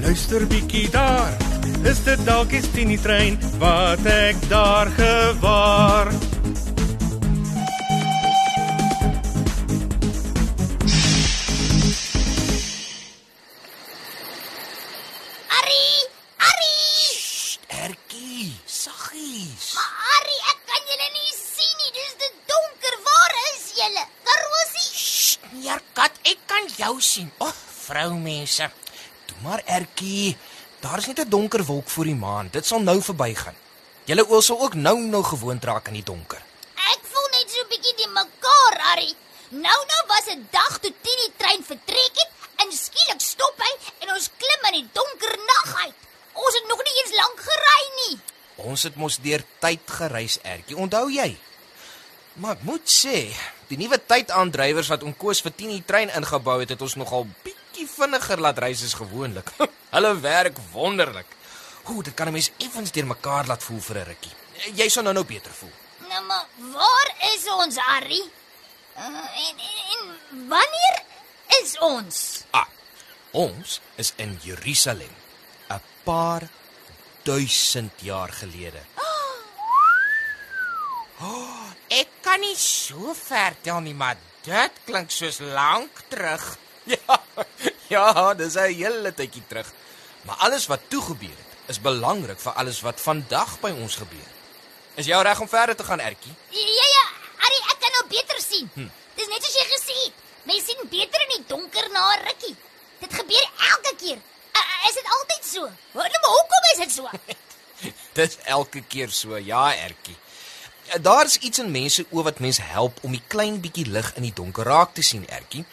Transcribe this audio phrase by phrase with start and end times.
[0.00, 1.32] luister bietjie daar.
[1.84, 6.08] Is dit dalk die Tini trein wat ek daar gewaar?
[15.58, 16.02] Arrie,
[16.48, 17.14] Arrie!
[17.84, 19.72] Ertjie, saggies.
[19.76, 21.94] Maar Arrie, ek kan julle nie sien nie.
[21.96, 23.00] Dis te donker.
[23.08, 24.06] Waar is julle?
[24.28, 24.92] Karosie?
[25.60, 27.32] Meerkat, ek kan jou sien.
[27.38, 28.70] O, oh, vroumense.
[29.42, 30.36] Maar Ertjie.
[30.80, 32.48] Daar is net 'n donker wolk voor die maan.
[32.50, 33.56] Dit sal nou verbygaan.
[34.04, 36.42] Julle oë sal ook nou nou gewoond raak aan die donker.
[36.74, 39.16] Ek voel net so 'n bietjie die mekaar, Arrie.
[39.48, 44.14] Nou nou was 'n dag toe Tini trein vertrek het en skielik stop hy en
[44.14, 45.98] ons klim in die donker nag uit.
[46.32, 48.20] Ons het nog nie eens lank gery nie.
[48.54, 50.76] Ons het mos deur tyd gereis, Ertjie.
[50.76, 51.38] Onthou jy?
[52.32, 53.34] Maar ek moet sê,
[53.68, 57.26] die nuwe tydaandrywers wat oom Koos vir 10 die trein ingebou het, het ons nogal
[57.96, 59.50] vinniger laat reis as gewoonlik.
[59.94, 61.26] Hulle werk wonderlik.
[61.82, 64.34] Hoe dit kan 'n mens effens deur mekaar laat voel vir 'n rukkie.
[64.74, 65.72] Jy sal nou nou beter voel.
[66.08, 68.30] Nou maar, waar is ons, Arrie?
[68.98, 69.04] Uh,
[69.46, 71.02] en, en en wanneer
[71.62, 72.44] is ons?
[72.50, 72.66] Ah,
[73.30, 75.14] ons is in Jerusalem
[75.68, 76.48] 'n paar
[77.22, 78.82] duisend jaar gelede.
[81.20, 86.56] Oh, ek kan nie so ver tel nie, maar dit klink soos lank terug.
[86.90, 87.16] Ja,
[87.94, 89.72] ja, dis 'n hele tydjie terug.
[90.22, 94.30] Maar alles wat toe gebeur het, is belangrik vir alles wat vandag by ons gebeur.
[94.94, 96.34] Is jy reg om verder te gaan, Ertjie?
[96.50, 97.06] Ja ja,
[97.46, 98.70] Arrie, ek kan nou beter sien.
[98.74, 98.88] Hm.
[99.14, 100.16] Dis net soos jy gesê het.
[100.44, 102.56] Mens sien beter in die donker na 'n rukkie.
[103.00, 104.18] Dit gebeur elke keer.
[104.58, 105.60] Uh, is dit altyd so?
[105.92, 107.10] Nou, maar hoekom is dit so?
[108.18, 110.16] Dis elke keer so, ja, Ertjie.
[111.00, 114.34] Daar's iets in mense oë wat mense help om die klein bietjie lig in die
[114.34, 115.64] donker raak te sien, Ertjie.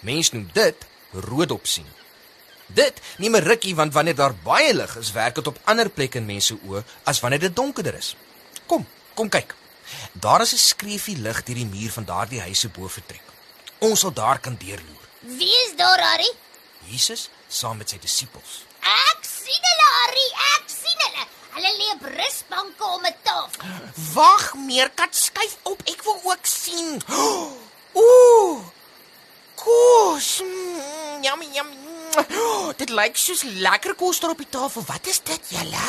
[0.00, 1.86] Mense noem dit roodop sien.
[2.66, 6.18] Dit neem 'n rukkie want wanneer daar baie lig is, werk dit op ander plekke
[6.18, 8.16] in mense oë as wanneer dit donkerder is.
[8.66, 9.54] Kom, kom kyk.
[10.12, 13.22] Daar is 'n skreefie lig deur die muur van daardie huis se bo vertrek.
[13.78, 15.06] Ons sal daar kan deurloer.
[15.20, 16.34] Wie is daar, Arrie?
[16.84, 18.64] Jesus saam met sy disippels.
[18.80, 21.26] Ek sien hulle, Arrie, ek sien hulle.
[21.54, 23.62] Hulle lê op rusbanke om 'n tafel.
[24.14, 25.82] Wag, meerkat skuif op.
[25.84, 27.02] Ek wil ook sien.
[27.10, 27.52] Ooh.
[30.12, 30.42] Kos.
[30.44, 31.76] Mm, yummy, yummy.
[32.36, 34.84] Oh, dit lyk soos lekker kos daar op die tafel.
[34.84, 35.84] Wat is dit, julle?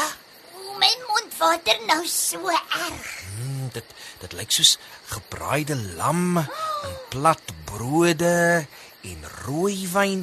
[0.56, 3.10] O, my mond water nou so erg.
[3.36, 3.90] Mm, dit
[4.22, 4.78] dit lyk soos
[5.12, 8.64] gebraaide lam en plat brode
[9.12, 10.22] en rooi wyn.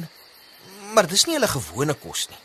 [0.97, 2.41] Maar dis nie hulle gewone kos nie.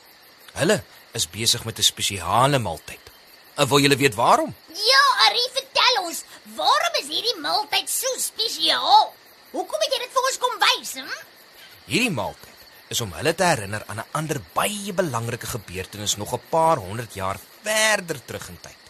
[0.59, 0.77] Hulle
[1.17, 3.09] is besig met 'n spesiale maaltyd.
[3.57, 4.53] En wil julle weet waarom?
[4.69, 6.21] Ja, Arrie, vertel ons,
[6.61, 9.15] waarom is hierdie maaltyd so spesiaal?
[9.57, 11.25] Hoekom het jy dit vir ons kom wys, hm?
[11.87, 16.43] Hierdie maaltyd is om hulle te herinner aan 'n ander baie belangrike gebeurtenis nog 'n
[16.51, 18.83] paar honderd jaar verder terug in tyd.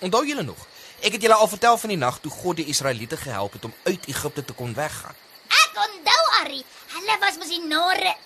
[0.00, 0.66] Onthou julle nog?
[1.00, 3.74] Ek het julle al vertel van die nag toe God die Israeliete gehelp het om
[3.82, 5.14] uit Egipte te kon weggaan.
[5.48, 6.64] Ek onthou, Arrie,
[6.94, 8.16] hulle was mos die nare.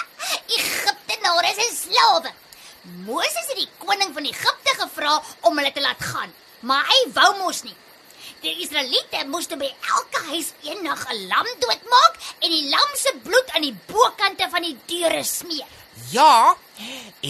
[0.58, 2.32] Egiptenare is slawe.
[2.82, 7.36] Moses het die koning van Egipte gevra om hulle te laat gaan, maar hy wou
[7.38, 7.76] mos nie.
[8.46, 13.48] Die Israeliete moes by elke huis eendag 'n lam doodmaak en die lam se bloed
[13.50, 15.72] aan die bokante van die deure smeer.
[16.12, 16.54] Ja,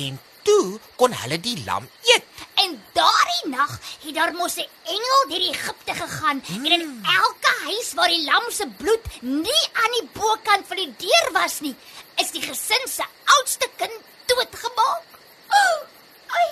[0.02, 2.26] en toe kon hulle die lam eet.
[2.64, 3.73] En daardie nag
[4.05, 6.64] het daar mos 'n engel deur Egipte gegaan mm.
[6.67, 6.85] en in
[7.25, 11.61] elke huis waar die lam se bloed nie aan die bokant van die deur was
[11.61, 11.76] nie,
[12.20, 13.96] is die gesin se oudste kind
[14.26, 15.08] doodgemaak.
[15.49, 15.79] Oh,
[16.37, 16.50] ai,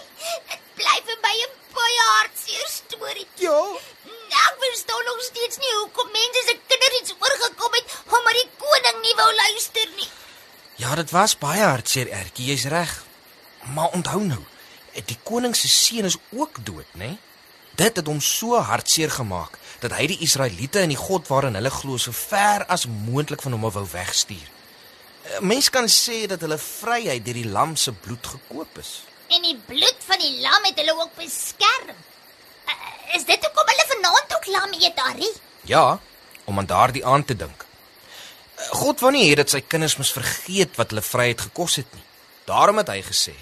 [0.48, 3.28] dit bly vir my 'n baie hartseer storie.
[3.36, 3.60] Ja.
[4.28, 9.02] Ek verstaan nog steeds nie hoekom mense se kinders iets oorgekom het omdat die koning
[9.02, 10.08] nie wou luister nie.
[10.76, 13.04] Ja, dit was baie hartseer, Ertjie, jy's reg.
[13.74, 14.42] Maar onthou nou,
[15.06, 17.16] die koning se seun is ook dood, né?
[17.74, 21.70] Dit het hom so hartseer gemaak dat hy die Israeliete en die God waarin hulle
[21.74, 24.48] glo so ver as moontlik van hom wou wegstuur.
[25.24, 29.02] 'n Mens kan sê dat hulle vryheid deur die lam se bloed gekoop is.
[29.28, 31.96] En die bloed van die lam het hulle ook beskerm.
[33.24, 35.28] Is dit hoekom hulle vanaand ook lam eet, Harry?
[35.64, 35.98] Ja,
[36.44, 37.64] om aan daardie aan te dink.
[38.76, 42.04] God wou nie hê dat sy kinders moes vergeet wat hulle vryheid gekos het nie.
[42.44, 43.32] Daarom het hy gesê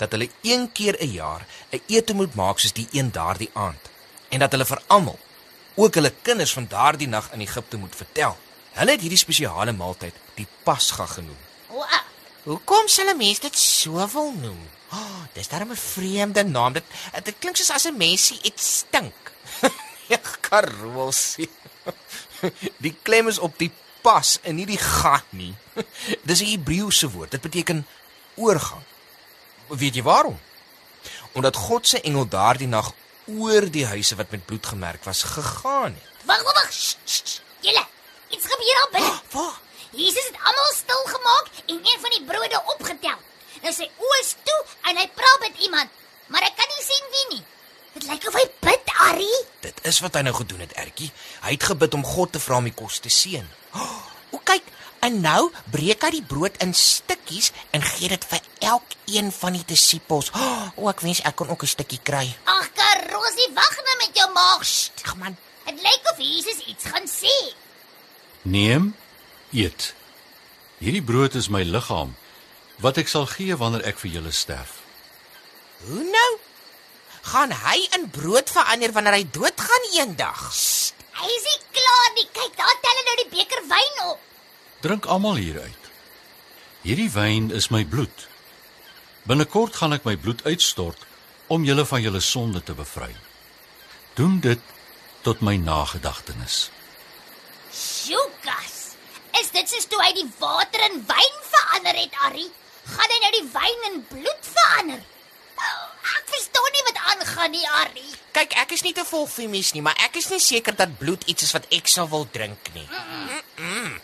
[0.00, 3.90] dat hulle een keer 'n jaar 'n ete moet maak soos die een daardie aand
[4.32, 5.18] en dat hulle vir almal,
[5.74, 8.36] ook hulle kinders van daardie nag in Egipte moet vertel.
[8.72, 11.38] Hulle het hierdie spesiale maaltyd die Pasga genoem.
[11.68, 12.00] Wow.
[12.44, 14.75] Hoekom sal 'n mens dit so wil noem?
[15.36, 16.72] Oh, dis darem 'n vreemde naam.
[16.72, 16.84] Dit
[17.24, 19.14] dit klink soos as 'n mensie iets stink.
[20.08, 21.50] Ja, Karosie.
[22.84, 23.72] Die klem is op die
[24.02, 25.54] pas en nie die gat nie.
[26.28, 27.30] Dis 'n Hebreëse woord.
[27.30, 27.86] Dit beteken
[28.34, 28.82] oorgang.
[29.68, 30.40] Weet jy waarom?
[31.32, 32.92] Omdat God se engel daardie nag
[33.26, 36.24] oor die huise wat met bloed gemerk was gegaan het.
[36.24, 36.70] Wag, wag.
[37.60, 37.84] Julle,
[38.30, 39.20] iets gebeur al binne.
[39.34, 39.58] Waar?
[39.90, 43.18] Jesus het almal stil gemaak en een van die brode opgetel.
[43.64, 45.92] Nou sy oë is toe en hy praat met iemand,
[46.32, 47.44] maar ek kan nie sien wie nie.
[47.96, 49.36] Dit lyk of hy bid, Harry.
[49.64, 51.12] Dit is wat hy nou gedoen het, Ertjie.
[51.46, 53.46] Hy het gebid om God te vra om die kos te seën.
[54.34, 54.66] O kyk,
[55.06, 59.64] en nou breek hy die brood in stukkies en gee dit vir elkeen van die
[59.68, 60.32] disippels.
[60.76, 62.26] O, ek wens ek kon ook 'n stukkie kry.
[62.44, 64.62] Ag, Karosie, wag nou met jou maag.
[65.04, 65.36] Ag man,
[65.66, 67.54] Dit lyk of Jesus iets gaan sê.
[68.42, 68.94] Neem,
[69.50, 69.94] eet.
[70.78, 72.14] Hierdie brood is my liggaam
[72.84, 74.82] wat ek sal gee wanneer ek vir julle sterf.
[75.86, 76.30] hoe nou?
[77.26, 80.42] Gaan hy in brood verander wanneer hy doodgaan eendag?
[81.16, 82.28] Hy is nie klaar nie.
[82.36, 84.20] Kyk, daar tel hy nou die beker wyn op.
[84.84, 85.90] Drink almal hieruit.
[86.86, 88.28] Hierdie wyn is my bloed.
[89.26, 91.02] Binnekort gaan ek my bloed uitstort
[91.50, 93.10] om julle van julle sonde te bevry.
[94.14, 94.62] Doen dit
[95.26, 96.68] tot my nagedagtenis.
[98.06, 98.76] Jukas.
[99.40, 102.46] Is dit soos toe hy die water in wyn verander het, Harry?
[102.94, 105.02] Gaan hy nou die wyn in bloed verander?
[105.56, 105.84] Oh,
[106.16, 108.08] ek verstaan nie wat aangaan nie, Harry.
[108.36, 111.24] Kyk, ek is nie te vol femies nie, maar ek is nie seker dat bloed
[111.30, 112.86] iets is wat ek sou wil drink nie.
[112.86, 114.00] Mm -mm.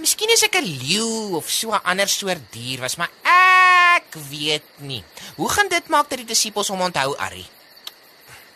[0.00, 4.68] Miskien is ek 'n leeu of so 'n ander soort dier was, maar ek weet
[4.78, 5.04] nie.
[5.36, 7.46] Hoe gaan dit maak dat die disippels hom onthou, Ari?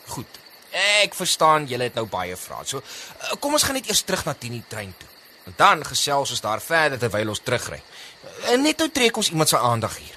[0.06, 0.26] Goed.
[0.70, 2.64] Ek verstaan julle het nou baie vrae.
[2.64, 5.08] So, eh, kom ons gaan net eers terug na Tini trein toe.
[5.48, 7.78] En dan gesels ons daar verder terwyl ons terugry.
[8.52, 10.16] En net nou trek ons iemand se aandag hier.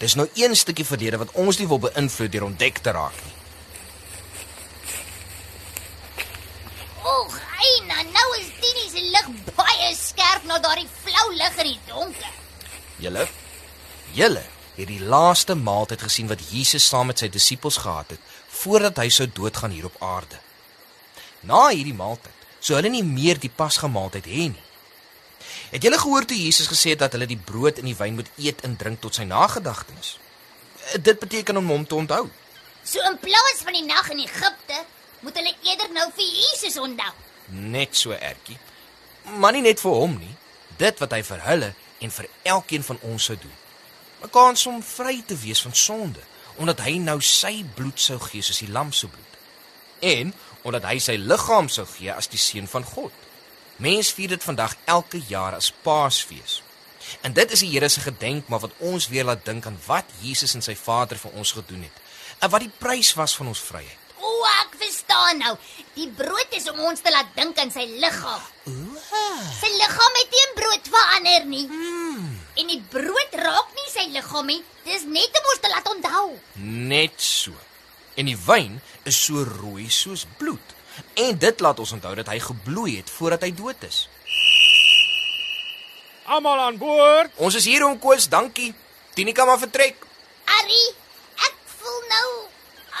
[0.00, 3.34] Dis nou een stukkie verlede wat ons nie wil beïnvloed deur ontdek te raak nie.
[7.12, 7.36] Oeg,
[7.66, 9.30] Eina, nou is Tini se lig
[9.60, 12.34] baie skerp na daardie flou lig in die donker.
[13.04, 13.28] Julle
[14.16, 14.44] julle
[14.76, 19.10] het die laaste maaltyd gesien wat Jesus saam met sy disippels gehad het voordat hy
[19.12, 20.40] sou doodgaan hier op aarde.
[21.44, 24.66] Na hierdie maaltyd sou hulle nie meer die pasgemaaltyd hê nie.
[25.72, 28.30] Het julle gehoor toe Jesus gesê het dat hulle die brood en die wyn moet
[28.38, 30.16] eet en drink tot sy nagedagtenis?
[31.00, 32.26] Dit beteken om hom te onthou.
[32.84, 34.82] So in plaas van die nag in Egipte,
[35.22, 37.12] moet hulle eerder nou vir Jesus onthou.
[37.74, 38.58] Net so ertjie.
[39.38, 40.34] Maar nie net vir hom nie.
[40.78, 41.72] Dit wat hy vir hulle
[42.02, 43.58] en vir elkeen van ons sou doen.
[44.22, 46.20] 'n Kans om vry te wees van sonde,
[46.56, 49.32] omdat hy nou sy bloed sou gee soos die lam se bloed.
[49.98, 53.14] En omdat hy sy liggaam sou gee as die seun van God.
[53.82, 56.60] Mense vier dit vandag elke jaar as Paasfees.
[57.26, 60.54] En dit is die Here se gedenkmaal wat ons weer laat dink aan wat Jesus
[60.54, 61.98] en sy Vader vir ons gedoen het
[62.42, 63.98] en wat die prys was van ons vryheid.
[64.18, 64.30] O,
[64.62, 65.52] ek verstaan nou.
[65.94, 68.42] Die brood is om ons te laat dink aan sy liggaam.
[69.58, 71.66] Sy liggaam het nie in brood verander nie.
[72.58, 74.62] En die brood raak nie sy liggaam nie.
[74.86, 76.26] Dis net om ons te laat onthou.
[76.94, 77.54] Net so.
[78.14, 80.74] En die wyn is so rooi soos bloed.
[81.14, 84.08] En dit laat ons onthou dat hy gebloei het voordat hy dood is.
[86.24, 87.32] Almal aan boord.
[87.36, 88.72] Ons is hier om koos, dankie.
[89.14, 90.06] Tinika maar vertrek.
[90.60, 90.82] Ari,
[91.48, 92.28] ek voel nou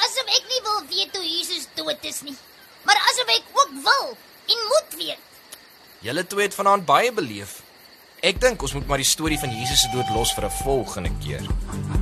[0.02, 2.36] asof ek nie wil weet hoe Jesus dood is nie.
[2.88, 4.14] Maar asof ek ook wil
[4.52, 5.28] en moet weet.
[6.02, 7.60] Julle twee het vanaand baie beleef.
[8.22, 11.12] Ek dink ons moet maar die storie van Jesus se dood los vir 'n volgende
[11.22, 12.01] keer.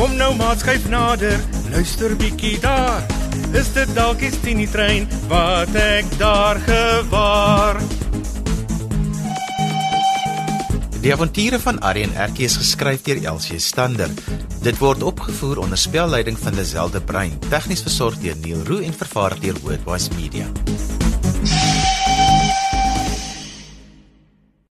[0.00, 1.34] Kom nou maar skuif nader,
[1.68, 3.02] Luister bietjie daar.
[3.52, 7.76] Is dit dalk die Tini trein wat ek daar gewaar?
[11.04, 14.08] Die avonture van Arrie en Erkie is geskryf deur Elsie Stander.
[14.64, 18.96] Dit word opgevoer onder spelleiding van Lazelle de Bruin, tegnies versorg deur Neil Roo en
[18.96, 20.48] vervaar deur Worldwide Media.